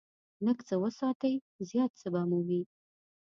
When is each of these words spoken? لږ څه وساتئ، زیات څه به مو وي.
لږ 0.45 0.57
څه 0.67 0.75
وساتئ، 0.83 1.35
زیات 1.69 1.91
څه 2.01 2.07
به 2.13 2.21
مو 2.29 2.39
وي. 2.47 2.61